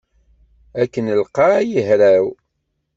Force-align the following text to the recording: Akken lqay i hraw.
Akken 0.81 1.05
lqay 1.21 1.67
i 1.79 1.81
hraw. 1.87 2.25